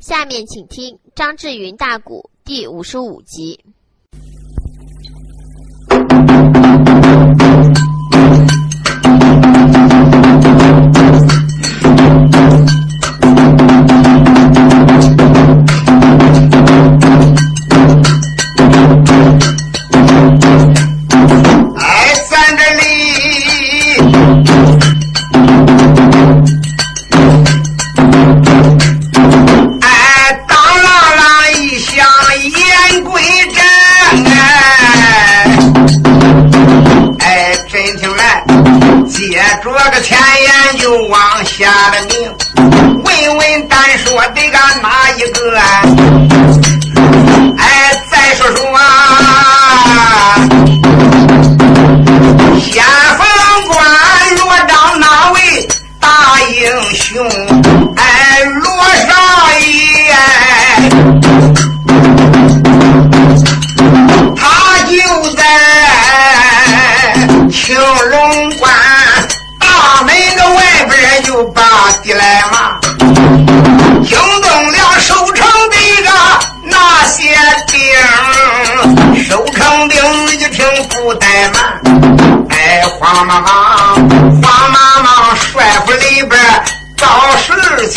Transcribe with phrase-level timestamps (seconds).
[0.00, 3.62] 下面请听张志云大鼓第五十五集。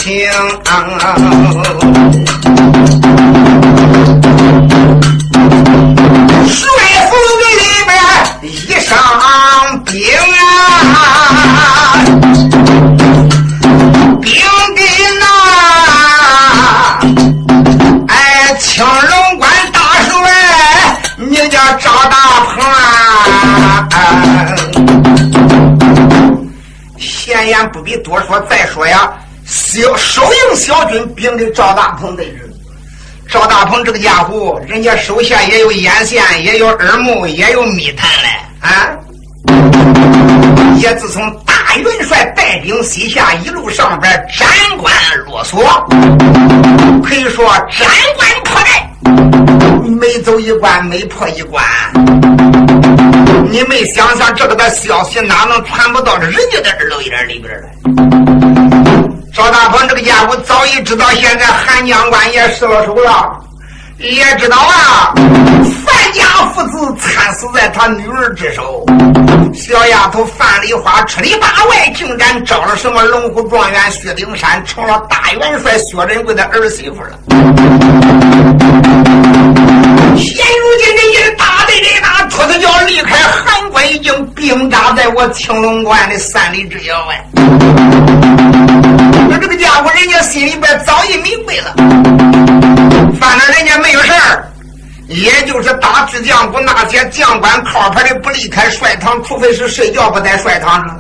[0.04, 0.12] 情。
[6.46, 6.60] 水
[7.08, 7.44] 府里
[7.88, 7.90] 边
[8.44, 8.92] 一上
[9.86, 9.96] 兵
[10.94, 10.94] 啊，
[14.22, 14.28] 兵
[14.76, 14.80] 给
[15.22, 15.24] 那
[18.10, 18.14] 哎
[18.60, 20.12] 青龙关大帅，
[21.16, 22.18] 你叫赵大
[22.50, 22.78] 鹏啊。
[26.98, 28.63] 闲言不必多说，再。
[31.24, 32.52] 小军兵给赵大鹏的人，
[33.30, 38.28] 赵大鹏这个家伙，人家手下也有眼线，也有耳目，也有密探嘞
[38.60, 38.92] 啊！
[40.76, 44.46] 也自从大元帅带兵西下，一路上边斩
[44.78, 44.94] 关
[45.26, 45.64] 落锁，
[47.06, 47.88] 可以说斩
[48.18, 48.90] 关破寨，
[49.98, 51.64] 每走一关，每破一关。
[53.50, 58.33] 你没想想这个的消息哪能传不到人家的耳朵眼里边来？
[59.34, 63.36] 赵大鹏这个家伙早已知道，现在韩将官也失了手了，
[63.98, 65.12] 也知道啊，
[65.84, 66.24] 范家
[66.54, 68.86] 父子惨死在他女儿之手。
[69.52, 77.18] 小丫头范丽花出里八外，竟然招了什么龙虎状元薛丁山，成了大元帅薛仁贵的儿媳妇了。
[80.16, 87.26] 现如今这一大队人马，秃子叫离开韩关，已经兵扎在我青龙关的三里之遥外。
[89.54, 91.76] 这个家伙，人家心里边早已明白了，
[93.20, 94.52] 反正人家没有事儿，
[95.08, 101.00] 也就是打巨将鼓那些将官靠牌的不离开帅堂，除非是睡觉不在帅堂上，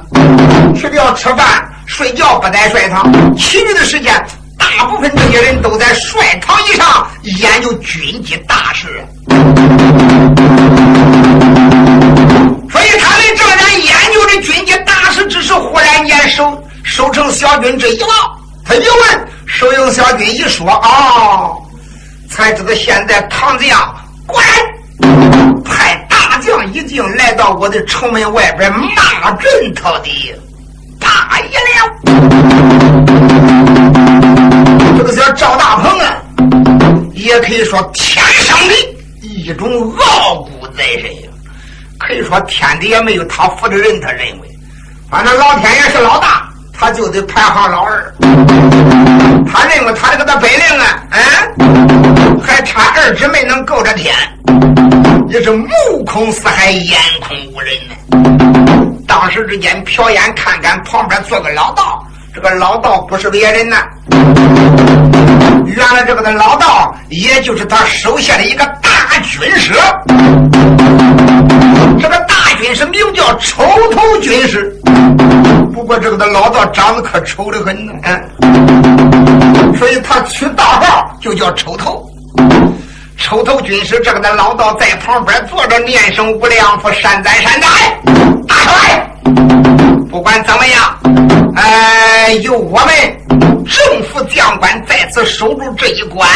[0.75, 4.23] 是要吃饭睡觉不在帅堂，其余的时间。
[4.55, 9.03] 大部分这些人都在帅堂以上研究军机大事，
[12.71, 18.09] 所以他们正在研究的军机大事之时，忽然间收收成小军这一望，
[18.65, 21.51] 他一问收营小军一说啊，
[22.29, 30.35] 才知道现在唐将果然派大将已经来到我的城门外边骂阵他的
[30.99, 31.93] 大爷了。
[34.97, 36.15] 这个叫赵大鹏啊，
[37.13, 38.73] 也可以说天生的
[39.21, 41.29] 一种傲骨在身呀。
[41.99, 44.47] 可以说天底下没有他服的人，他认为，
[45.09, 46.49] 反正老天爷是老大，
[46.83, 48.13] 他就得排行老二。
[49.47, 54.13] 他认为他这个的本领啊，嗯，还差二指没能够着天，
[55.29, 55.69] 也是目
[56.05, 57.95] 空四海，眼空无人呢。
[59.07, 62.05] 当时之间瞟眼看看旁边坐个老道。
[62.35, 63.77] 这个老道不是别人呐，
[65.65, 69.73] 原来这个的老道，也就是他手下的一个大军师。
[72.01, 72.32] 这个大
[72.63, 73.61] 军师名叫抽
[73.91, 74.73] 头军师，
[75.73, 77.93] 不过这个的老道长得可丑的很呢，
[79.77, 82.09] 所以他取大号就叫抽头。
[83.17, 87.67] 抽头军师这个的老道在旁边坐着，念声无量佛，善哉善哉，
[88.47, 89.11] 打开。
[90.09, 90.97] 不管怎么样，
[91.55, 92.95] 哎，由我们
[93.65, 96.27] 政府将官在此守住这一关，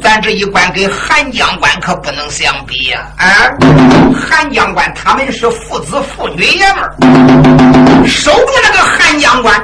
[0.00, 3.04] 咱这一关跟韩将官可不能相比呀！
[3.18, 3.26] 啊，
[4.14, 9.60] 韩将官他们是父子父女爷们儿，守住那个韩将官，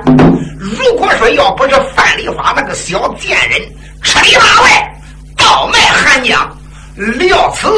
[0.58, 3.60] 如果说要不是范丽花那个小贱人
[4.02, 4.94] 吃里扒外
[5.36, 6.56] 倒卖寒江，
[6.96, 7.68] 料此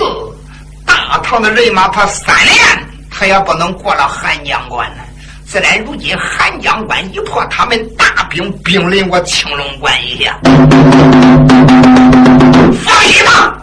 [0.87, 2.56] 大唐的人马，他三年
[3.11, 5.03] 他也不能过了汉江关呢。
[5.54, 10.36] 自然如今汉江关一破，他们大兵兵临我青龙关一下，
[12.82, 13.56] 放心吧，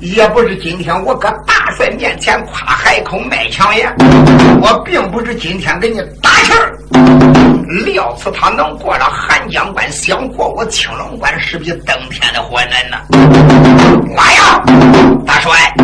[0.00, 3.94] 也不是今天我搁大帅面前夸海口卖强言，
[4.60, 7.33] 我并不是今天给你打气儿。
[7.84, 12.98] 料此他能过了汉江关，想过我青龙关，是比登天的还难呐！
[14.16, 14.62] 来呀，
[15.26, 15.74] 大帅，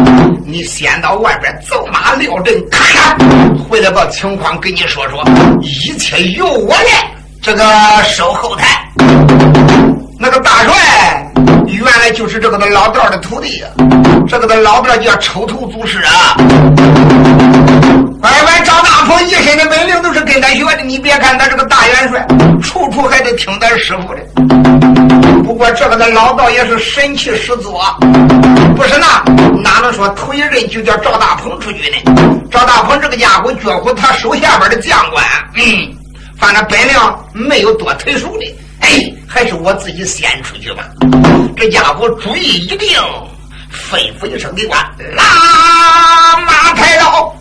[0.46, 5.22] 你先到外边走马撂阵看看，回来把情况跟你说说，
[5.60, 7.10] 一切由我来，
[7.42, 7.64] 这个
[8.04, 8.86] 守后台。
[10.18, 11.32] 那个大帅
[11.66, 13.64] 原来就是这个的老道的徒弟，
[14.28, 16.36] 这个的老道叫抽头祖师啊。
[18.22, 18.60] 二外
[19.10, 22.24] 我一身的本领都是跟他学的，你别看他是个大元帅，
[22.62, 24.20] 处处还得听咱师傅的。
[25.42, 27.76] 不过这个的老道也是神气十足，
[28.76, 29.20] 不是那
[29.62, 31.96] 哪能说头一任就叫赵大鹏出去呢？
[32.52, 35.24] 赵大鹏这个家伙，绝乎他手下边的将官，
[35.56, 35.92] 嗯，
[36.38, 36.94] 反正本领
[37.32, 38.56] 没有多特殊的。
[38.80, 40.84] 哎，还是我自己先出去吧。
[41.56, 42.88] 这家伙主意一定，
[43.90, 44.80] 吩咐一声的官，
[45.16, 47.34] 拉马抬刀。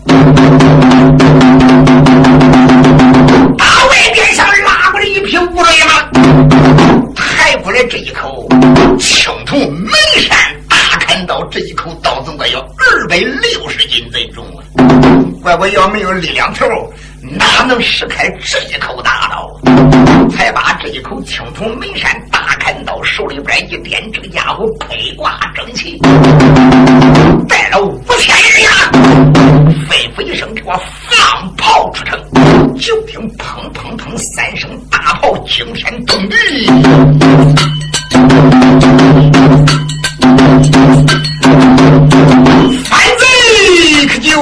[3.90, 8.48] 外边上拉过来一匹乌骓马，抬过来这一口
[9.00, 10.38] 青铜门扇
[10.68, 14.62] 大砍刀，这一口刀总得有二百六十斤这重啊！
[15.42, 16.64] 怪我要没有力量头。
[17.22, 19.60] 哪能使开这一口大刀？
[20.30, 25.98] 才把这一口青铜门山大砍刀手里边一掂，这个家伙披挂整齐，
[27.48, 28.70] 带了五千人马，
[29.88, 30.80] 吩咐一声给我
[31.10, 32.18] 放炮出城，
[32.78, 36.36] 就听砰砰砰三声大炮惊天动地，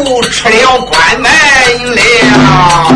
[0.05, 1.31] 就出了关门。
[1.97, 2.93] 了。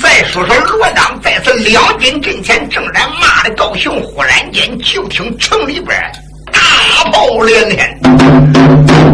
[0.00, 5.98] 再说说罗章在此两军阵前正在骂的高兴，忽然间就听城里边
[6.52, 6.60] 大
[7.10, 7.98] 炮连天，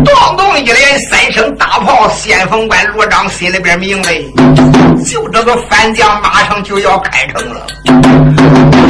[0.04, 4.14] 咚咚一连三声大炮，先锋官罗章心里边明白，
[5.04, 7.66] 就这个反将马上就要开城了。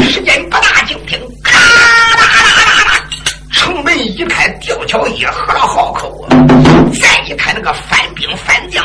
[0.03, 2.27] 时间不大，就听咔啦啦
[2.57, 3.01] 啦啦，
[3.53, 4.49] 城门一开，
[4.85, 6.37] 吊桥也喝了好口啊。
[7.01, 8.85] 再一看那个反兵反将，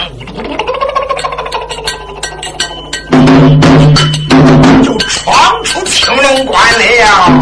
[4.81, 7.39] 就闯出青龙关来了。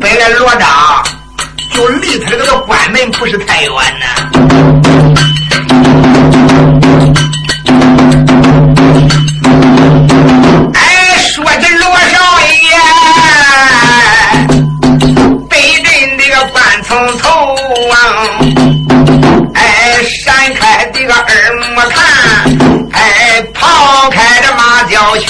[0.00, 0.68] 本来罗章
[1.72, 5.39] 就离他这个关门不是太远呢。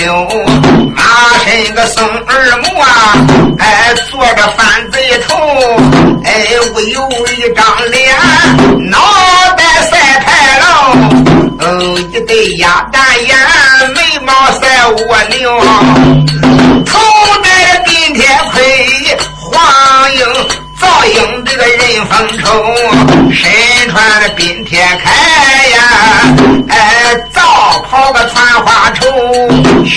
[0.07, 1.03] 马，
[1.45, 3.15] 身个松二目啊，
[3.59, 5.37] 哎，做个反贼头，
[6.25, 8.17] 哎，我有一张脸，
[8.91, 8.99] 脑
[9.57, 10.69] 袋赛太郎，
[11.59, 13.37] 哦，一对鸭蛋眼，
[13.95, 14.99] 眉毛赛蜗
[15.39, 15.61] 牛，
[16.87, 16.99] 头
[17.43, 20.25] 戴顶天盔，黄缨。
[20.81, 22.65] 赵英这个人风抽，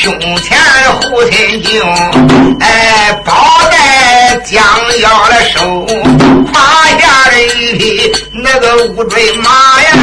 [0.04, 0.60] 胸前
[1.00, 1.82] 护心镜，
[2.60, 3.34] 哎，宝
[3.72, 4.62] 带将
[5.00, 5.88] 要的手，
[6.52, 6.60] 胯
[7.00, 9.94] 下的一匹那个乌骓马呀。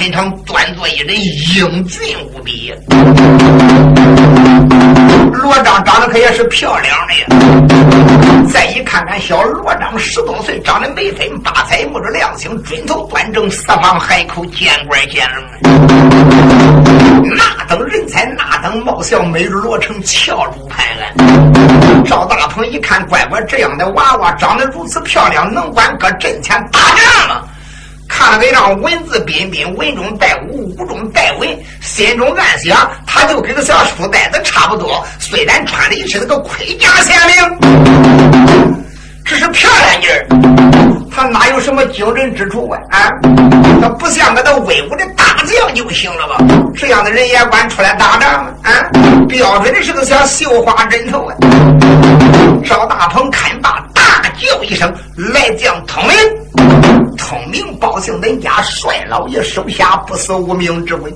[0.00, 2.00] 身上端坐一人，英俊
[2.32, 2.72] 无比。
[5.30, 7.26] 罗章长得可也是漂亮的呀。
[8.50, 15.44] 再一看看小罗章十多岁，长得眉分八彩，目着亮星，准头端正，四方海口，见官见人。
[17.36, 22.04] 那等人才，那等貌相，美如罗成，翘如潘安。
[22.06, 27.09] 赵大鹏一看，乖乖，这样的娃娃长得如此漂亮，能管搁阵前打仗？
[28.20, 31.48] 看了这张文字彬彬，文中带武，武中带文，
[31.80, 35.02] 心中暗想，他就跟个小书呆子差不多。
[35.18, 38.76] 虽然穿的一身那个盔甲鲜明，
[39.24, 40.26] 只是漂亮劲儿，
[41.10, 42.78] 他哪有什么惊人之处啊？
[42.90, 43.10] 啊，
[43.80, 46.36] 他不像个那威武的大将就行了吧？
[46.76, 48.50] 这样的人也管出来打仗吗？
[48.64, 48.70] 啊，
[49.30, 51.34] 标准的是个小绣花枕头啊！
[52.66, 56.16] 赵大鹏看罢，大叫一声：“来将通令！”
[57.30, 61.14] 通明报信，恁家帅老爷手下不死无名之鬼。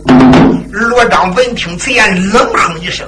[0.71, 3.05] 罗章闻听此言，冷哼一声，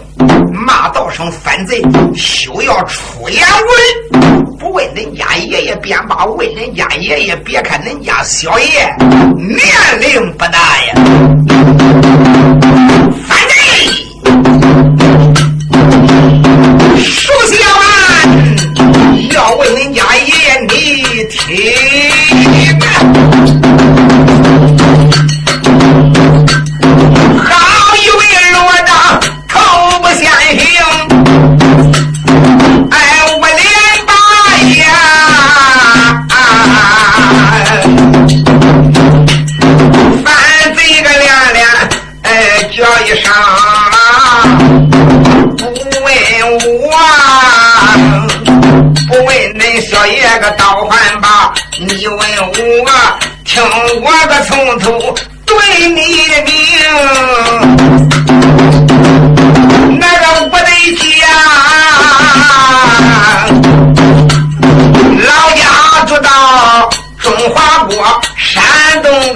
[0.51, 1.81] 骂道声：“反贼，
[2.17, 3.47] 休要出言
[4.11, 4.59] 论！
[4.59, 8.93] 不问恁家爷爷便罢，问恁家爷爷，别看恁家小爷
[9.37, 9.57] 年
[10.01, 10.95] 龄不大呀，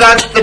[0.00, 0.39] 东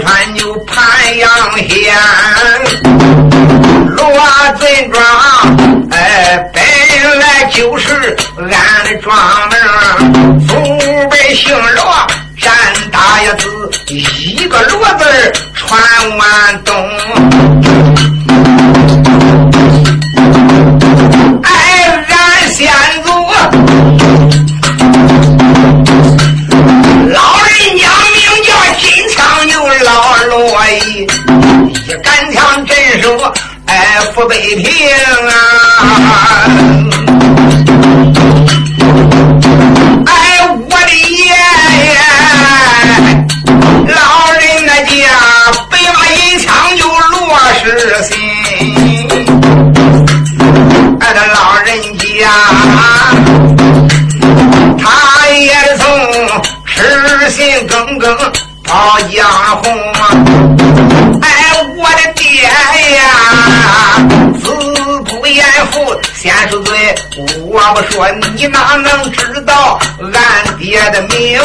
[67.97, 69.79] 说，你哪能知道
[70.13, 71.41] 俺爹的名？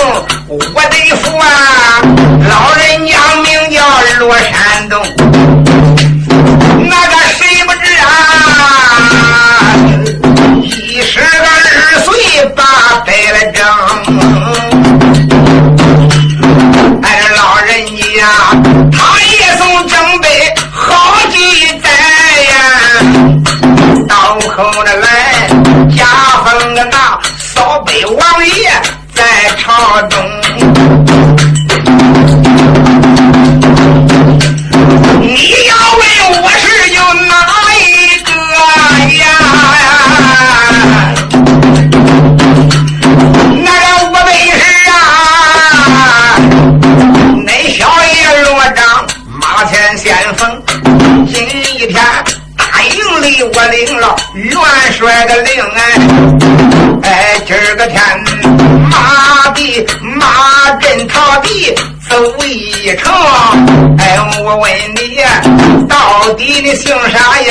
[0.49, 2.02] 我的父啊，
[2.47, 3.82] 老人家名叫
[4.18, 5.02] 罗山东。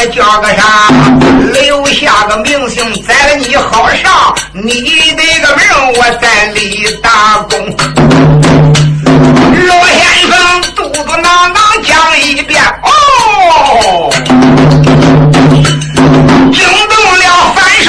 [0.07, 0.89] 叫个啥？
[1.53, 4.71] 留下个名姓，在了你好上，你
[5.11, 5.63] 的个名
[5.95, 7.59] 我在里打工。
[9.53, 10.31] 罗先生
[10.75, 14.11] 嘟嘟囔囔讲一遍，哦，
[16.51, 17.23] 惊动了
[17.55, 17.87] 樊帅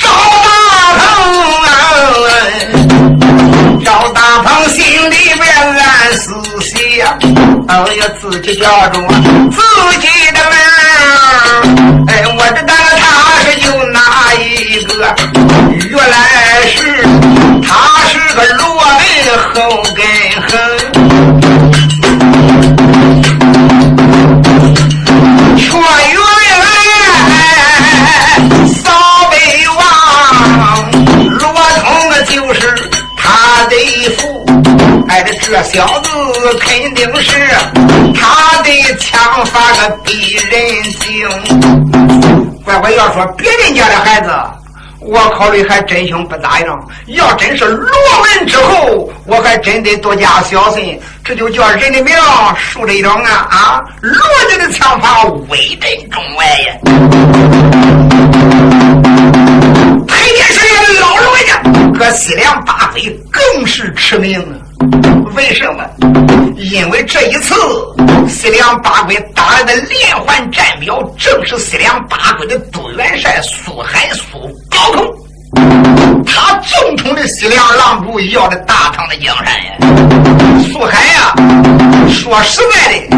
[0.00, 0.08] 赵
[0.44, 0.48] 大
[0.96, 1.02] 鹏
[1.66, 1.68] 啊！
[3.84, 4.78] 赵大鹏心
[5.10, 5.44] 里边
[5.78, 7.18] 暗思想，
[7.68, 9.06] 哎呀，自己家中
[9.50, 9.60] 自
[9.98, 10.69] 己的门。
[42.92, 44.30] 要说别人家的孩子，
[45.00, 46.88] 我考虑还真行不咋样。
[47.06, 47.90] 要真是罗
[48.22, 51.00] 文之后，我还真得多加小心。
[51.24, 52.14] 这就叫人的命，
[52.56, 53.84] 树的种啊啊！
[54.00, 54.20] 罗
[54.50, 56.74] 家的枪法威震中外呀。
[60.06, 61.62] 特别是老罗家，
[61.98, 64.54] 搁西凉八飞更是驰名啊。
[65.34, 65.84] 为什么？
[66.56, 67.54] 因为这一次
[68.28, 74.38] 西凉八鬼打来的连环战表，正是西凉八鬼的都元帅苏海苏
[74.70, 79.72] 高空，他正统的西凉狼主要的大唐的江山呀。
[80.72, 81.34] 苏海呀，
[82.08, 83.16] 说实在的，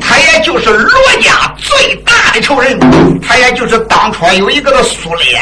[0.00, 2.78] 他也就是罗家最大的仇人，
[3.20, 5.40] 他也就是当初有一个的苏烈。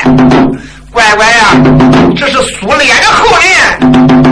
[0.90, 1.54] 乖乖呀，
[2.16, 4.31] 这是苏烈的后人。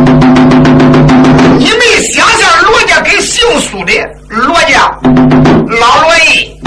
[3.40, 3.92] 姓苏的
[4.28, 6.60] 罗家老罗毅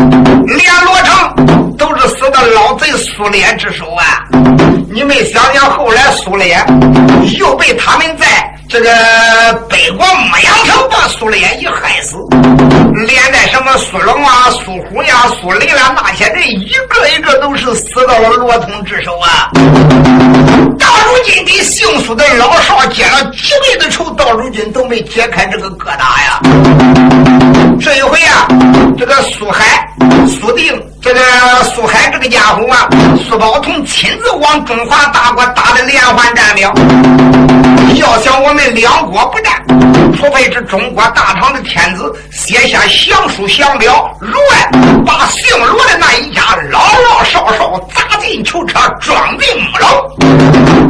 [0.48, 4.24] 连罗成都是死的老贼苏烈之手啊！
[4.92, 6.58] 你没想想后来苏烈
[7.38, 8.26] 又被他们在
[8.70, 8.90] 这个
[9.70, 12.18] 北国牧羊城把苏烈一害死，
[13.08, 19.50] 连带什么苏龙啊、苏虎呀、苏雷啊那些人一个一个都是死到了罗通之手啊！
[20.80, 26.40] 到如今跟姓苏的老少结了几辈子仇，到如今都没解开这个疙瘩呀。
[27.80, 28.48] 这一回啊，
[28.98, 29.88] 这个苏海、
[30.28, 31.20] 苏定，这个
[31.76, 32.89] 苏海这个家伙啊，
[33.28, 36.73] 苏宝同亲自往中华大国打的连环战表。
[37.95, 39.63] 要想我们两国不战，
[40.15, 44.69] 除非是中国大唐的天子写下降书降表，如外
[45.06, 50.08] 把姓罗的那一家老老少少砸进囚车，装进木牢，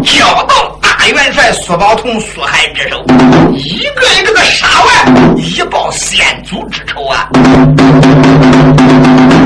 [0.02, 3.04] 交到大元帅苏宝同、苏海之手，
[3.52, 7.28] 一个一个的杀完，以报先祖之仇啊！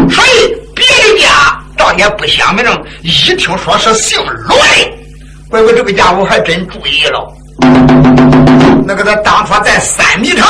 [0.09, 1.27] 所以别的家
[1.77, 2.65] 倒也不想明，
[3.03, 4.97] 一听说是姓罗的，
[5.49, 7.33] 乖乖这个家伙还真注意了。
[8.85, 10.45] 那个他当初在三米城，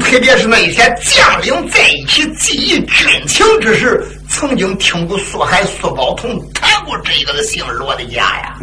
[0.00, 8.56] 特别是那一些将领在一起记忆军情之时，曾经听过苏海、苏宝同谈过这个姓罗的家呀。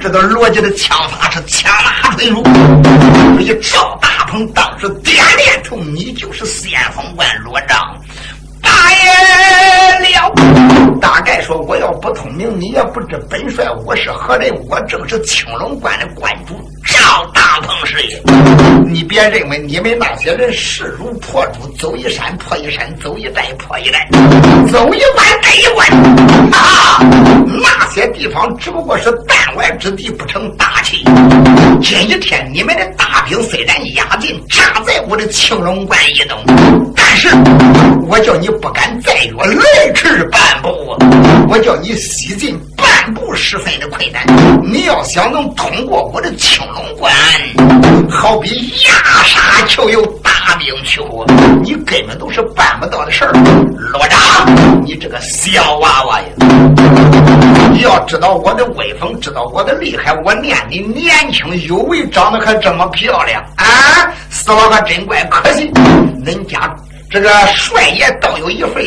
[0.00, 2.42] 这个罗家的枪法是枪马纯熟，
[3.32, 7.78] 所以赵大鹏当时点点头：“你就是先锋官罗章。”
[8.78, 14.54] 大爷了，大概说我要不通明，你也不知本帅我是何人。
[14.68, 16.54] 我正是青龙关的关主
[16.86, 18.22] 赵大鹏师爷。
[18.86, 24.08] 你别认为你们那些人势如破竹，走一山破一山，走一代破一代，
[24.70, 25.88] 走一关得一关。
[26.52, 27.02] 啊，
[27.46, 31.04] 那些地方只不过是弹丸之地，不成大器。
[31.82, 36.38] 今一天你们的大兵虽然压境扎在我的青龙关一动，
[37.18, 37.28] 是
[38.08, 38.48] 我叫你。
[38.60, 40.96] 不敢再越来迟半步，
[41.48, 44.24] 我叫你西进半步十分的困难。
[44.64, 47.12] 你要想能通过我的青龙关，
[48.10, 48.48] 好比
[48.86, 51.24] 压沙求有大兵去火，
[51.62, 53.32] 你根本都是办不到的事儿。
[53.92, 56.26] 罗章，你这个小娃娃呀！
[57.70, 63.64] 你要知道我的威风，知道我的厉害，我念你年轻有为，长得还这么漂亮啊！
[64.30, 65.70] 死了还真怪可惜，
[66.24, 66.74] 恁家。
[67.10, 68.84] 这个帅爷倒有一份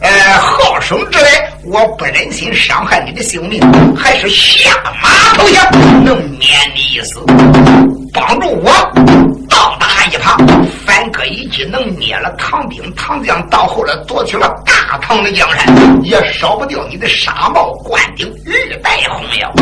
[0.00, 3.60] 呃好生之来，我不忍心伤害你的性命，
[3.96, 4.70] 还是下
[5.02, 7.20] 马投降，能免你一死，
[8.12, 8.70] 帮助我
[9.48, 19.52] 倒打一耙，反戈一击，能灭了唐兵唐将，到后来夺取了大唐的江山，也少不掉你的纱帽冠顶玉带红腰，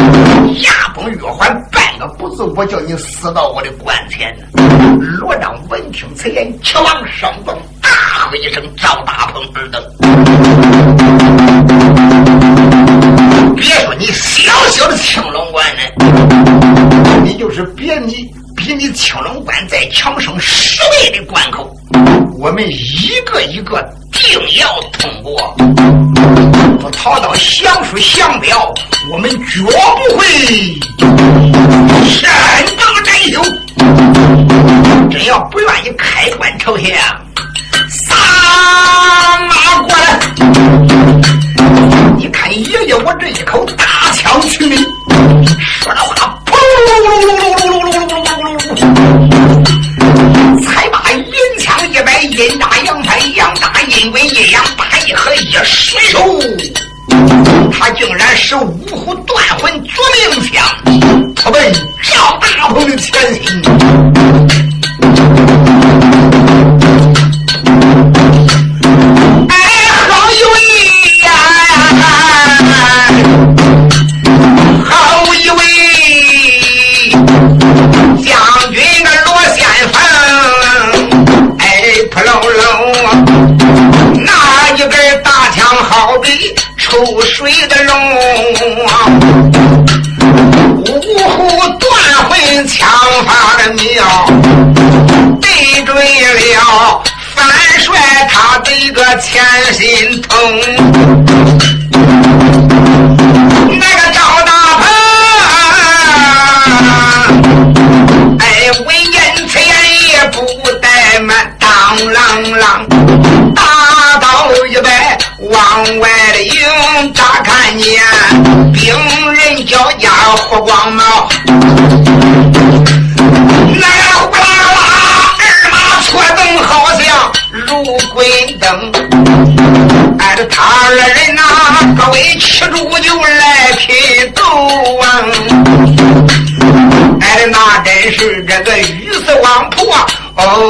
[0.61, 4.37] 牙崩月环半个不字，我叫你死到我的棺前
[5.19, 7.57] 罗章闻听此言，齐王升动。
[7.93, 7.99] 大
[8.31, 9.83] 喝一声：“赵大鹏尔等！
[13.55, 15.83] 别说你小小的青龙关呢，
[17.23, 18.27] 你就是别你
[18.57, 21.71] 比你青龙关再强盛十倍的关口，
[22.39, 25.55] 我们一个一个定要通过。
[26.81, 28.73] 不逃到降书降表，
[29.13, 29.69] 我们绝不
[30.17, 30.25] 会
[32.09, 33.43] 山崩摘朽。
[35.11, 36.89] 真要不愿意开关朝降。”
[39.49, 40.05] 拿过来！
[42.17, 44.75] 你看爷爷我这一口大枪去，
[45.81, 46.55] 说着话，砰噜
[46.89, 48.13] 噜噜噜噜噜噜噜噜
[48.43, 48.59] 噜噜，
[50.65, 51.25] 才把银
[51.59, 56.19] 枪一摆，阴打阳台，阳打阴鬼，阴阳八一合一失手，
[57.73, 59.93] 他竟然是五虎断魂绝
[60.31, 60.65] 命枪，
[61.37, 63.13] 他问赵大鹏的前
[63.43, 63.63] 行。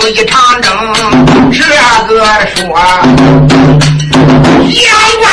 [0.08, 0.72] 一场争。
[1.50, 1.64] 这
[2.06, 2.62] 个说，
[4.68, 4.86] 杨
[5.20, 5.24] 万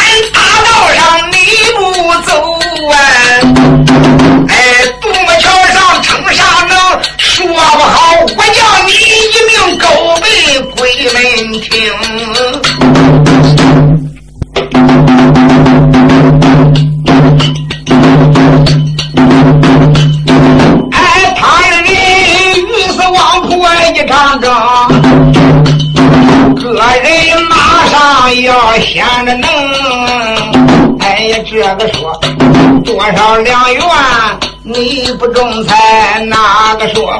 [36.99, 37.17] 说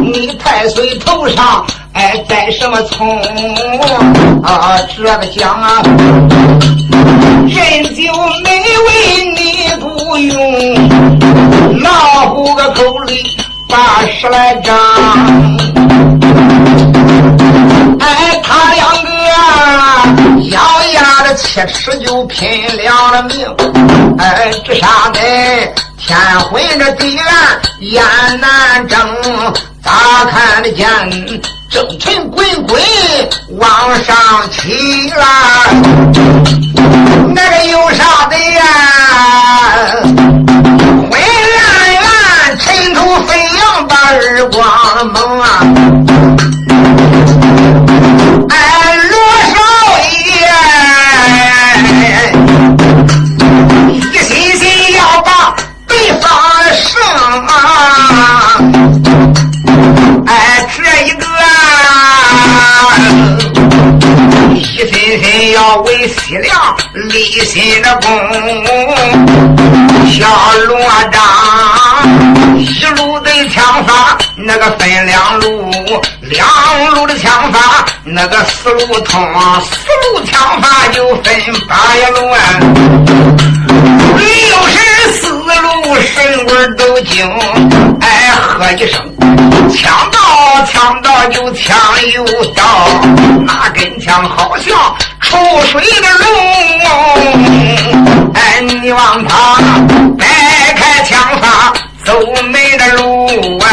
[0.00, 1.62] 你太岁头上
[1.92, 3.20] 哎戴什么葱
[4.42, 4.78] 啊？
[4.96, 5.82] 这个讲啊，
[7.46, 8.02] 人就
[8.42, 8.48] 没
[8.86, 8.88] 为
[9.36, 10.32] 你不用，
[11.82, 11.90] 老
[12.30, 13.36] 虎个口里
[13.68, 14.74] 八十来张。
[18.00, 19.10] 哎，他两个
[20.52, 20.58] 咬
[20.94, 23.46] 牙的切齿就拼了命。
[24.18, 25.20] 哎，这啥的？
[26.08, 28.02] 天昏这地暗，眼
[28.40, 28.98] 难睁。
[29.84, 30.88] 咋看得见？
[31.70, 32.80] 正尘滚滚
[33.58, 33.70] 往
[34.04, 34.16] 上
[34.50, 35.26] 起来，
[37.34, 38.64] 那个有啥的呀？
[41.10, 41.20] 昏
[41.58, 41.68] 暗
[41.98, 45.60] 暗，尘土飞扬，把耳光蒙啊！
[65.52, 66.76] 要为西凉
[67.10, 68.08] 立新的功，
[70.10, 70.26] 小
[70.66, 70.78] 罗
[71.10, 71.22] 章
[72.56, 75.70] 一路的枪法那个分两路，
[76.22, 76.46] 两
[76.94, 79.20] 路的枪法那个四路通，
[79.62, 81.34] 四路枪法就分
[81.68, 81.76] 八
[82.14, 82.38] 路啊，
[84.28, 84.76] 六十
[85.20, 87.26] 四路神魂都惊，
[88.00, 89.00] 哎喝一声，
[89.74, 90.18] 抢到
[90.66, 91.76] 抢到又抢
[92.12, 92.62] 又到，
[93.46, 94.96] 那根枪好像。
[95.20, 95.36] 出
[95.66, 96.26] 水的龙，
[98.32, 99.58] 哎，你望他
[100.16, 100.24] 掰
[100.74, 103.66] 开枪法走没的路啊！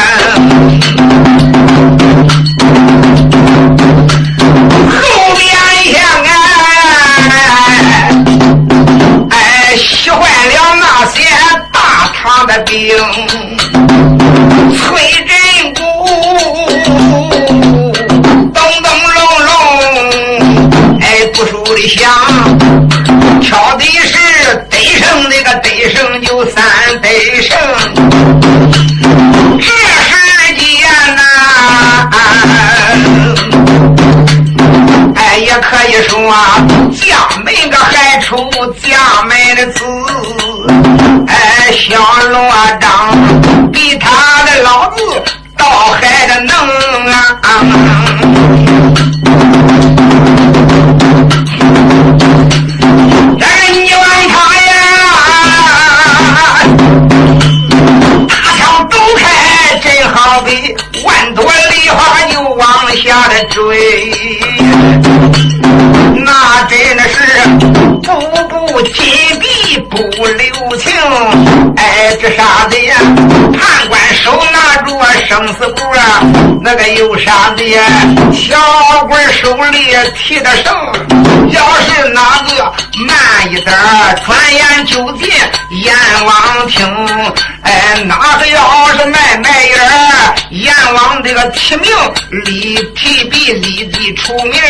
[21.87, 22.09] 想，
[23.41, 24.17] 挑的是
[24.69, 26.63] 得胜，那个得胜就三
[27.01, 27.09] 得
[27.41, 27.57] 胜。
[29.59, 30.11] 这时
[30.57, 30.65] 间
[31.15, 31.21] 呐，
[35.15, 36.13] 哎，也可以说
[36.91, 37.03] 将
[37.43, 38.35] 门个还出
[38.81, 39.83] 将门的字，
[41.27, 41.33] 哎，
[41.71, 41.83] 小
[42.29, 42.37] 罗
[42.79, 42.89] 章
[76.75, 77.63] 个有啥的？
[78.33, 78.55] 小
[79.07, 80.73] 鬼手里提的绳，
[81.49, 82.73] 要是哪个
[83.05, 83.65] 慢一点
[84.25, 85.29] 转眼就进
[85.71, 86.85] 阎王厅。
[87.63, 91.89] 哎，哪个要是卖卖眼儿，阎王这个提名
[92.45, 94.61] 立提笔立即出名，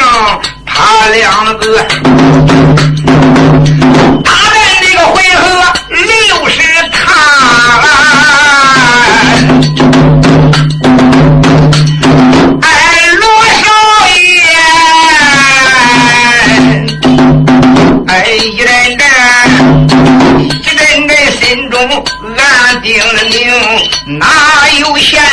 [0.65, 1.77] 他两个
[4.23, 5.43] 打败这个回合
[5.89, 6.61] 六十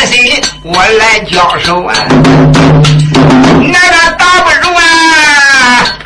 [0.06, 1.94] 心我来交手啊？
[3.60, 4.80] 那个打不如啊，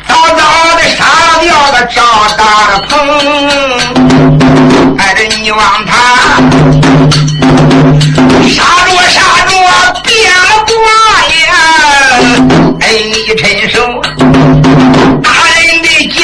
[0.07, 0.41] 早早
[0.75, 1.03] 的杀
[1.41, 2.01] 掉个赵
[2.37, 2.41] 大
[2.87, 2.91] 鹏，
[4.97, 5.91] 哎，这你王他
[8.47, 8.55] 杀
[8.85, 9.51] 着杀着
[10.03, 10.73] 变了卦
[11.43, 11.51] 呀！
[12.81, 13.75] 哎，一伸手，
[15.21, 15.25] 大
[15.61, 16.17] 人的剑，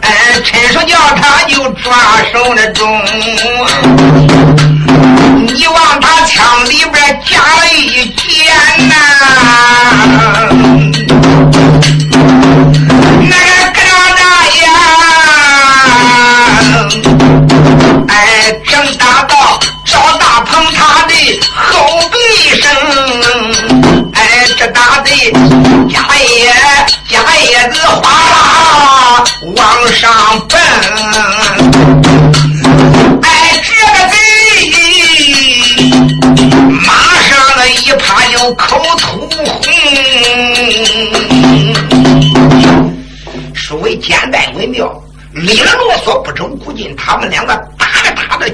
[0.00, 0.06] 哎，
[0.44, 1.88] 伸手叫他就抓
[2.32, 2.91] 手那中。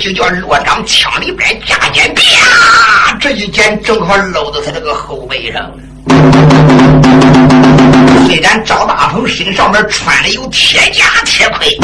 [0.09, 3.15] 就叫罗章枪里边夹剑，啪！
[3.21, 5.71] 这一剑正好搂到他这个后背上。
[8.27, 11.77] 虽然赵大鹏身上面穿的有铁甲铁盔，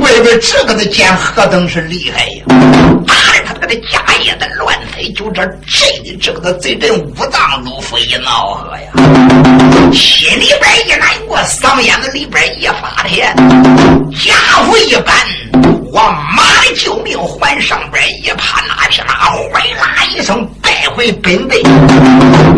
[0.00, 2.44] 外边这个的剑何等是厉害呀！
[3.06, 8.90] 打的他这个的甲叶子乱飞，就这震的这个的贼阵五脏六腑一闹和呀，
[9.92, 13.34] 心里边一难过，嗓眼子里边一发甜，
[14.24, 15.14] 家伙一般，
[15.92, 21.62] 往马的救命环上边一趴，那匹马哗啦一声败回本队，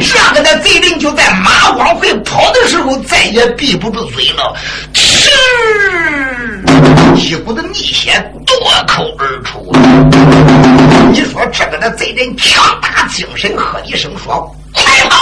[0.01, 4.55] 这个的贼人就在马往回跑的时候，再也闭不住嘴了，
[4.93, 5.31] 嗤，
[7.17, 8.13] 一股子逆血
[8.45, 9.75] 夺口而出。
[11.11, 15.17] 你说这个的贼人强大精神，喝一声说：“快跑！”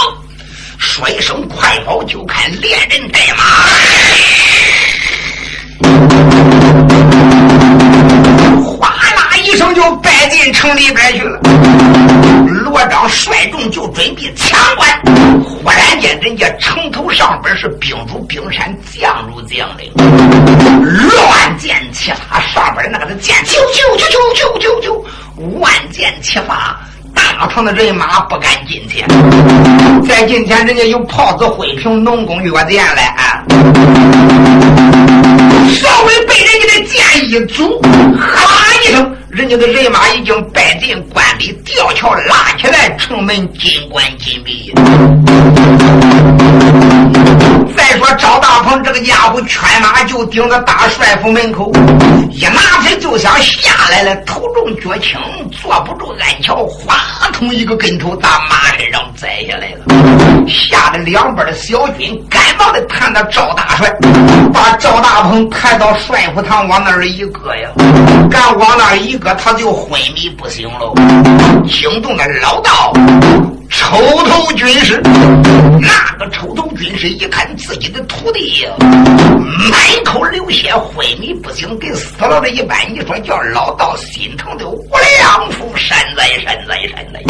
[0.77, 3.43] 说一声“快跑”，就看连人带马，
[9.73, 11.39] 就败进城里边去了。
[12.47, 14.87] 罗章率众就准备抢关，
[15.43, 26.79] 忽然间，人家城头上边是兵如冰山，将如将领，乱箭齐发，上边那个是箭，啾啾啾啾啾啾啾，万箭齐发，
[27.13, 29.05] 大唐的人马不敢进前。
[30.07, 33.43] 在近前，人家有炮子、灰瓶、农工、药店来啊，
[35.69, 37.81] 稍微被人家的箭一阻，
[38.17, 39.17] 哈一声。
[39.31, 44.73] 人家的人马已经败进关里，吊桥拉起来，城门紧关紧闭。
[47.73, 51.71] 再说赵大鹏这个家伙，圈马就顶着大帅府门口，
[52.29, 55.17] 一拿腿就想下来了，头重脚轻，
[55.49, 56.97] 坐不住鞍桥，哗
[57.31, 58.70] 通一个跟头打马
[59.21, 59.85] 摘下来了，
[60.47, 63.87] 吓得两边的小军赶忙的探到赵大帅，
[64.51, 67.69] 把赵大鹏抬到帅府堂，往那儿一搁呀，
[68.31, 69.15] 敢往那儿一。
[69.21, 70.95] 搁他就昏迷不醒喽，
[71.67, 72.91] 惊动了老道
[73.71, 75.01] 抽头军师。
[75.79, 82.77] 那个抽头军师一看自己的徒弟呀，满口流血，昏迷不醒，跟死了的一般。
[82.93, 84.85] 你说叫老道心疼的无
[85.19, 87.21] 量福，山在山在山在，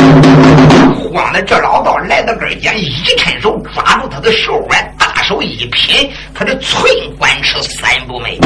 [1.10, 6.84] 慌的这老道来到跟前，一伸手抓住他的手腕，打手一拼，他的寸
[7.18, 8.38] 关尺三不昧。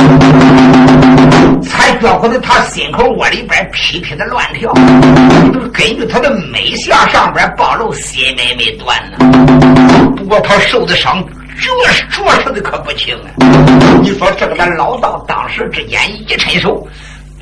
[1.64, 4.72] 才觉乎的他心口窝里边噼噼的乱跳，
[5.52, 9.18] 都是根据他的脉象上边暴露心脉没断呢。
[10.16, 13.34] 不过他受的伤着实着实的可不轻啊！
[14.04, 16.88] 你说这个咱老道当时之间一伸手，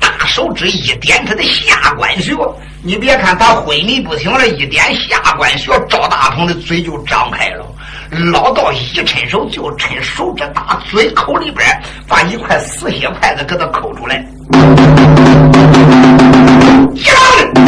[0.00, 2.32] 大手指一点他的下关穴，
[2.82, 7.66] 你别看他昏迷不醒了，一点下关穴，赵大鹏的嘴就张开了。
[8.32, 11.66] 老道一伸手，就趁手指打嘴口里边，
[12.06, 14.24] 把一块死血筷子给他抠出来，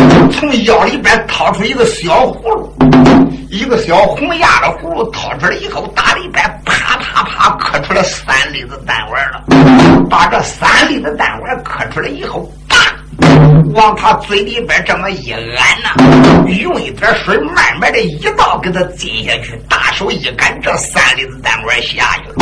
[0.08, 2.72] 从从腰里边掏出一个小葫芦，
[3.50, 9.42] 一个小红牙的葫芦，掏出来以后，打里边啪啪啪磕出了三粒子弹丸了。
[10.08, 12.48] 把这三粒子弹丸磕出来以后，
[13.74, 15.40] 往他嘴里边这么一按
[15.82, 15.94] 呐，
[16.60, 22.36] 用一点水慢慢的一道给他进下去，大手一赶，这三粒子弹丸下去了。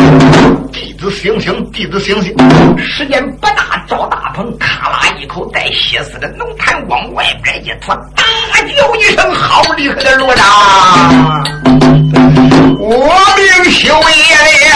[0.72, 2.34] 弟子醒醒，弟子醒醒，
[2.78, 8.24] 时间不大，赵大鹏咔啦一口带血丝的浓痰往外边一吐，大
[8.62, 10.44] 叫一声：“好厉害的罗章！
[12.78, 14.36] 我命休也
[14.70, 14.74] 了！”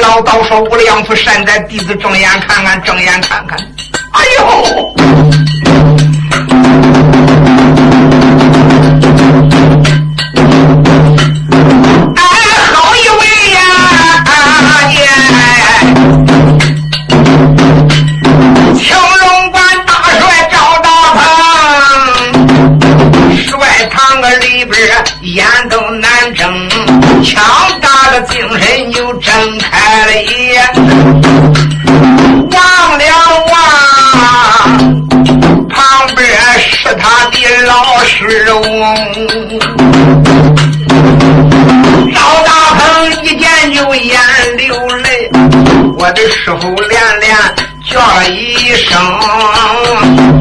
[0.00, 3.58] 老道说：“无良府善哉，弟子睁眼看看，睁眼看看。”
[4.18, 5.67] 哎呦！
[38.28, 38.60] 老师翁，
[42.14, 42.78] 赵大鹏
[43.24, 44.20] 一见就眼
[44.58, 45.30] 流泪，
[45.98, 47.34] 我的师傅连连
[47.88, 48.98] 叫一声，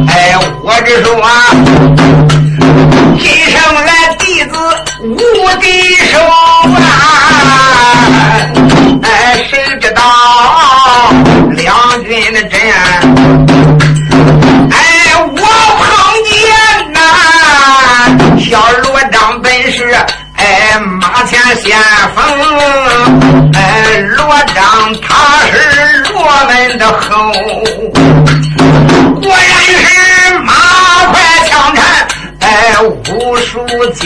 [0.09, 1.09] 哎，我这说。
[3.17, 4.51] 今生来弟子
[5.01, 5.15] 无
[5.61, 5.95] 敌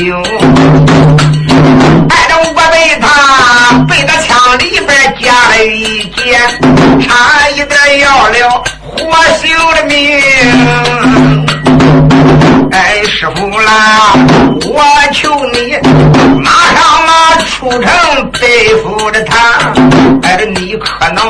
[0.02, 0.24] 术精，
[2.10, 3.06] 挨着我被他
[3.88, 4.90] 被他枪里边
[5.22, 6.42] 夹了一剑，
[7.02, 8.90] 差一点要了活
[9.38, 10.20] 秀的命。
[12.72, 14.14] 哎，师傅啦，
[14.66, 14.84] 我
[15.14, 15.78] 求你
[16.40, 17.12] 马上嘛
[17.48, 19.72] 出城对付着他。
[20.24, 21.24] 哎，你可能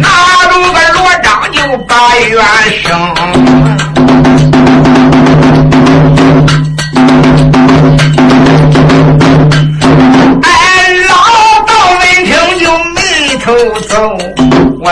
[0.00, 0.08] 拿
[0.50, 2.42] 住个罗章就把冤
[2.82, 3.14] 生。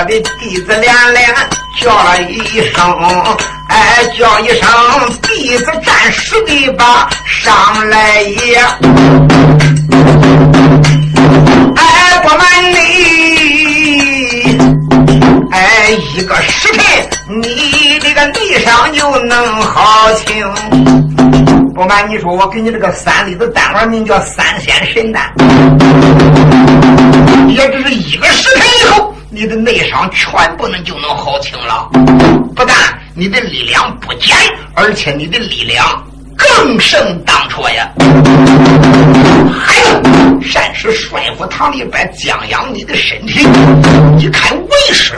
[0.03, 1.33] 我的弟子连连
[1.81, 2.85] 叫了一声，
[3.69, 4.69] 哎，叫一声
[5.23, 8.57] 弟子暂时的吧，上来也，
[11.77, 14.59] 哎，不瞒你，
[15.53, 16.83] 哎，一个时辰，
[17.41, 20.53] 你这个内伤就能好清。
[21.77, 25.23] 不瞒你说，我给你这个三粒子丹丸名叫三仙神丹，
[27.49, 28.67] 也只是一个时辰，
[29.35, 31.89] 你的内伤全部能就能好清了。
[32.55, 32.77] 不但
[33.15, 34.37] 你的力量不减，
[34.75, 36.05] 而且你的力量
[36.37, 37.91] 更胜当初呀！
[39.59, 40.03] 还有，
[40.43, 43.41] 善使帅府堂里边降养你的身体，
[44.19, 45.15] 一看为师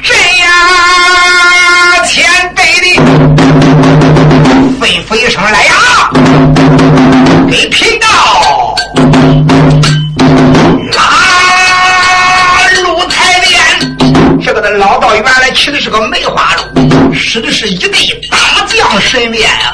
[0.00, 3.02] 这样前辈的。
[4.80, 5.74] 吩咐一声来呀，
[7.50, 8.06] 给贫道
[15.56, 17.90] 吃的是个梅花鹿，使的是一对
[18.30, 19.72] 大将神鞭啊。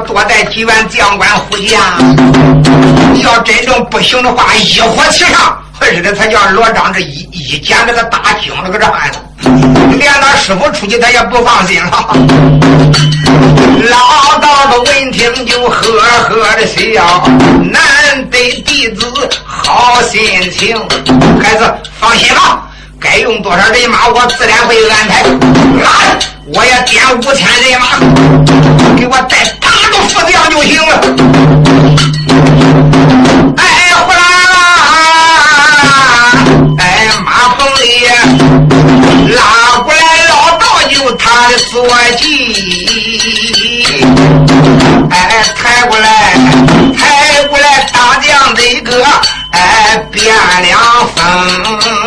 [0.00, 1.78] 多带几员将官护驾。
[3.22, 5.58] 要真正不行的话，一火齐上。
[5.78, 9.18] 可是的，他叫罗章这一一捡这个大精这个这汉子，
[9.96, 11.90] 连他师傅出去他也不放心了。
[13.88, 17.26] 老道子闻听就呵呵的笑，
[17.72, 17.82] 难
[18.30, 19.06] 得弟子
[19.44, 20.20] 好心
[20.50, 20.76] 情。
[21.42, 22.68] 孩子放心吧，
[23.00, 25.22] 该用多少人马我自然会安排。
[25.82, 26.18] 来，
[26.52, 29.38] 我也点五千人马，给我带
[30.10, 31.00] 出将就行了。
[33.56, 33.62] 哎，
[33.94, 34.56] 呼啦啦，
[36.78, 36.82] 哎，
[37.24, 37.82] 马棚里
[39.32, 39.38] 拉
[39.84, 41.86] 过来老道就他的坐
[42.18, 42.24] 骑，
[45.10, 45.14] 哎，
[45.54, 46.34] 抬过来，
[46.98, 49.06] 抬过来，大将的一个，
[49.52, 50.80] 哎，变两
[51.14, 51.99] 风。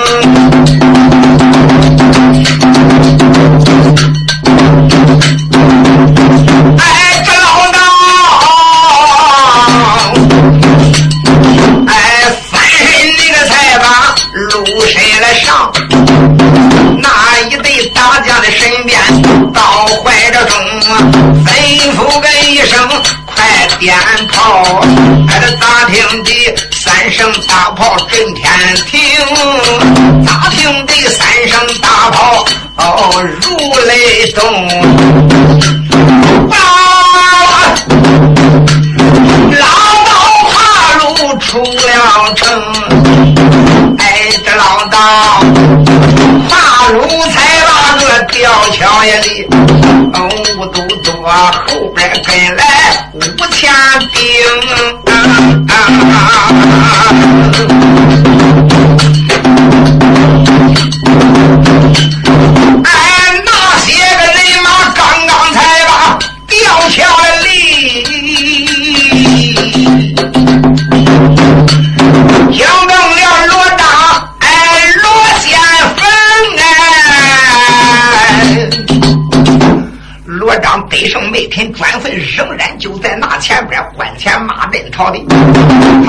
[23.80, 23.94] 鞭
[24.32, 24.82] 炮，
[25.28, 28.44] 挨着大厅的三声大炮震天
[28.86, 29.00] 庭，
[30.26, 32.46] 大厅的三声大炮
[32.78, 34.42] 哦如雷动，
[36.50, 36.56] 啊！
[39.60, 39.66] 老
[40.06, 40.12] 道
[40.52, 40.56] 爬
[41.00, 41.04] 路
[41.40, 42.42] 出了城，
[43.98, 44.02] 挨
[44.44, 44.96] 着老道
[46.50, 46.52] 爬
[46.90, 46.98] 路
[47.32, 47.36] 才
[47.68, 48.02] 把个
[48.32, 48.34] 吊
[48.72, 49.83] 桥也里，哦，都多
[51.68, 52.64] 后边跟来。
[53.14, 53.20] 五
[53.52, 53.72] 千
[54.12, 54.24] 兵，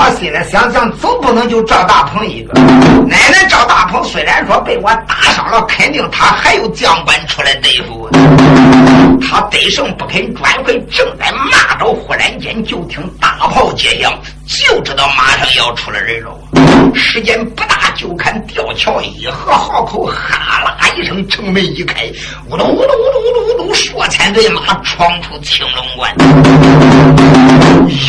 [0.05, 2.53] 我心里想想，总不能就赵大鹏一个。
[3.09, 8.07] 奶奶赵大鹏虽然说被我打伤了，肯定他还有将官出来对付。
[9.27, 14.13] 他得胜不肯转回，正在骂着，忽然间就听大炮接响，
[14.47, 16.31] 就知道马上要出来人了。
[16.95, 22.05] 时间不大，就看吊桥一合壕口，哈啦一声，城门一开，
[22.51, 26.15] 呜噜呜噜呜噜呜噜呜噜，数千对马闯出青龙关。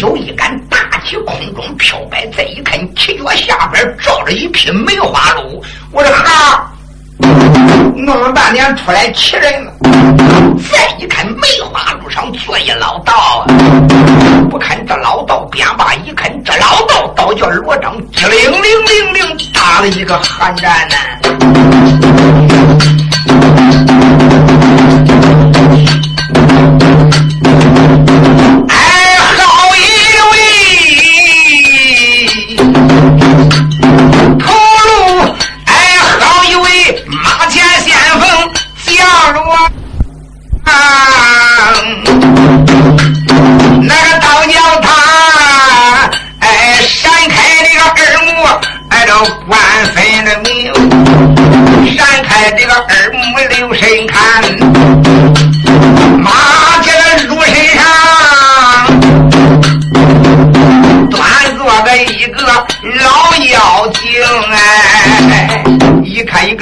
[0.02, 0.60] 有一杆
[1.06, 5.64] 起空中飘摆，再一看旗脚下边罩着一匹梅花鹿。
[5.92, 6.72] 我的哈，
[7.96, 9.72] 弄了半天出来骑人了。
[10.72, 13.46] 再一看梅花鹿上坐一老道，
[14.50, 20.96] 不看这老道便把，一看这老道倒叫罗章机灵灵灵灵打了一个寒战呢。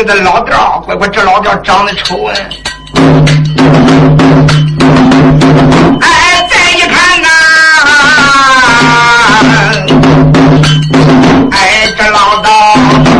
[0.05, 2.33] 这老调，乖乖，这老调长得丑啊！
[6.01, 7.27] 哎，再一看呐，
[11.51, 12.75] 哎，这老道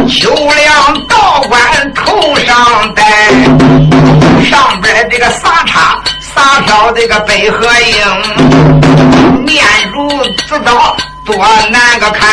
[0.10, 1.62] 秋凉道冠
[1.96, 3.02] 头上戴，
[4.44, 10.10] 上边这个撒叉撒飘这个北河鹰，面如
[10.48, 10.98] 紫刀。
[11.26, 11.34] 多
[11.72, 12.28] 难个看，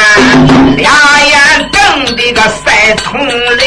[0.77, 0.93] 两
[1.25, 3.66] 眼瞪的个赛铜铃，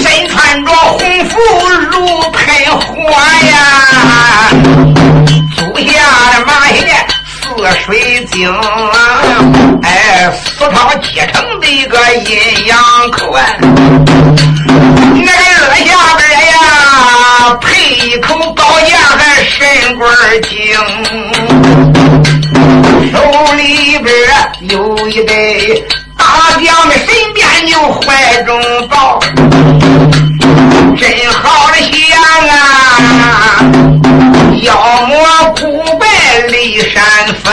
[0.00, 1.38] 身穿着红服
[1.90, 1.98] 如
[2.30, 2.40] 喷
[2.80, 3.10] 火
[3.50, 4.48] 呀，
[5.54, 5.92] 足下
[6.32, 6.80] 的马鞋
[7.26, 7.44] 似
[7.84, 8.50] 水晶，
[9.82, 12.78] 哎，四套结成的一个阴阳
[13.10, 16.22] 口啊，那个额下边
[16.52, 16.54] 呀
[17.60, 20.10] 配一口宝剑还神棍
[20.42, 20.74] 精。
[23.12, 23.18] 手
[23.56, 24.12] 里边
[24.70, 25.84] 有一杯
[26.36, 29.20] 他将的身边有怀中抱，
[30.96, 32.52] 真好的香啊！
[34.62, 34.74] 妖
[35.06, 35.14] 魔
[35.54, 35.62] 古
[35.96, 36.08] 怪
[36.48, 37.02] 离山
[37.44, 37.50] 峰。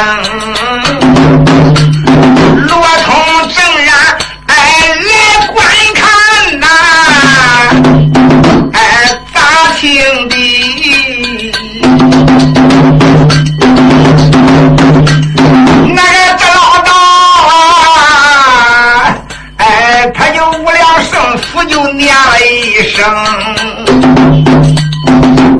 [22.06, 23.04] 呀一声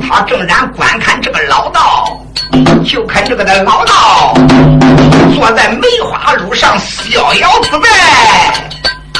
[0.08, 2.20] 他正然观看这个老道，
[2.84, 4.34] 就看这个的老道
[5.34, 7.88] 坐在梅花路上逍遥自在。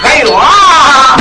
[0.03, 1.17] 哎呦啊！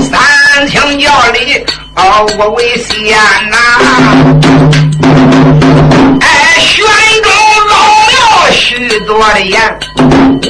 [0.00, 1.64] 三清教里
[1.96, 3.14] 哦我为先
[3.50, 3.56] 呐，
[6.20, 6.26] 哎
[6.60, 6.84] 选
[7.22, 7.30] 中
[7.68, 7.74] 老
[8.08, 9.78] 庙许多的言，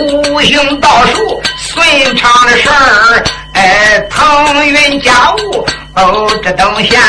[0.00, 7.00] 五行道术顺畅的事儿，哎腾云驾雾哦这等闲。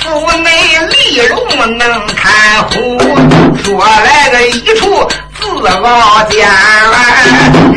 [0.00, 0.50] 府内
[0.88, 2.98] 丽容能看护，
[3.62, 5.08] 说来个一处
[5.42, 6.48] 自傲间，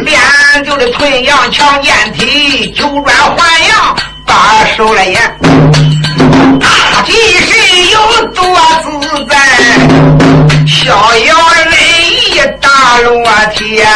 [0.04, 0.20] 练
[0.66, 5.20] 就的纯阳强健体，九转还阳把手来演，
[6.60, 8.46] 大吉神有多
[8.84, 9.36] 自在，
[10.68, 11.68] 逍遥人
[12.12, 13.88] 一大罗天，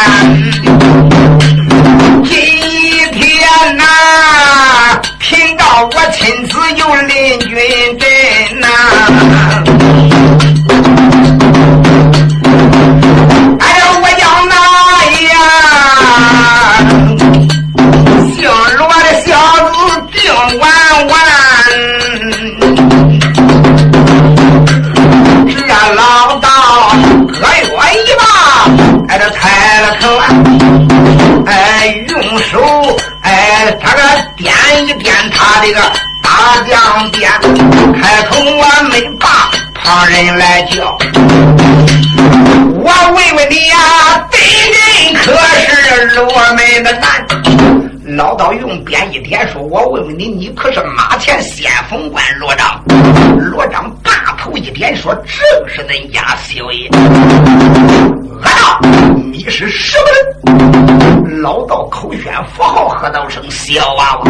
[2.24, 2.30] 今
[3.12, 3.84] 天呐。
[5.20, 7.56] 听到我亲自有领军
[7.98, 8.66] 阵呐，
[32.50, 32.96] 手。
[33.22, 34.02] 哎，他个
[34.36, 34.52] 点
[34.84, 35.80] 一点他这个
[36.20, 37.30] 大将点，
[38.02, 40.98] 开口我没把旁人来叫。
[42.82, 43.76] 我问问你呀，
[44.30, 44.36] 敌
[44.72, 45.32] 人可
[45.78, 47.24] 是罗门的男？
[48.16, 52.82] 老道用鞭一点说：“我问问你，你可是马前先锋官罗章？”
[53.38, 56.88] 罗章大头一点说：“正是恁家小爷。”
[58.42, 58.80] 阿道，
[59.30, 61.40] 你是什么人？
[61.40, 64.24] 老道口宣符号喝道声：“小娃娃，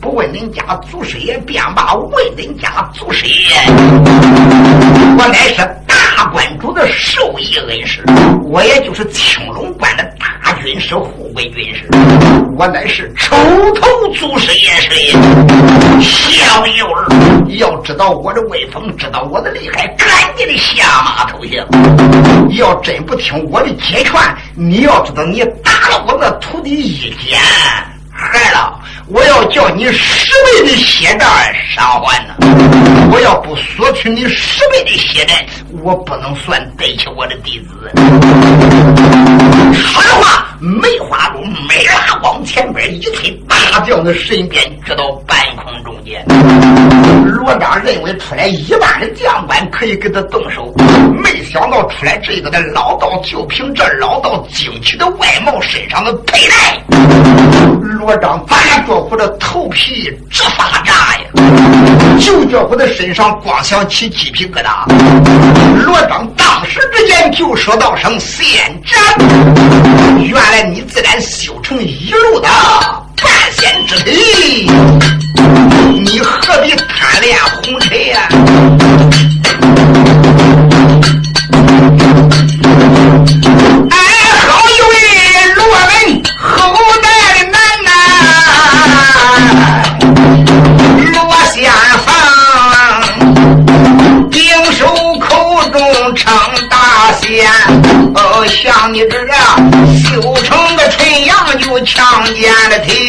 [0.00, 3.36] 不问恁家祖师爷便罢，问恁家祖师爷，
[5.16, 8.02] 我乃是大观主的授意恩师，
[8.44, 10.04] 我也就是青龙关的
[10.62, 11.88] 军师、护卫军师，
[12.56, 13.36] 我乃是抽
[13.74, 15.12] 头祖师爷是
[16.00, 17.06] 小幼儿，
[17.58, 21.66] 要知道我的威风，知道我的厉害，赶紧的下马投降。
[22.56, 24.12] 要真不听我的解劝，
[24.54, 27.38] 你要知道，你打了我那徒弟一剑，
[28.20, 32.34] 害了，我要叫你十倍的血债偿还呢。
[33.12, 35.46] 我要不索取你十倍的血债，
[35.82, 37.90] 我不能算对起我的弟子。
[39.74, 46.24] 说话，梅花鹿没拉往前边一推，大将的身边直到半空中间。
[47.24, 50.72] 罗章认为出来一万的将官可以给他动手，
[51.22, 56.80] 没想到出来这个的老道，就凭这老道惊奇的外貌，身上的佩戴，
[57.90, 61.24] 罗章咋着乎的头皮直发炸呀！
[62.20, 64.86] 就叫我的身上光想起鸡皮疙瘩。
[65.84, 69.00] 罗章当时之间就说道声：“仙长，
[70.18, 72.48] 原来你自然修成一路的
[73.20, 74.70] 半仙之体。”
[76.04, 78.28] 你何必贪恋红尘呀？
[101.94, 102.99] 就强健的体。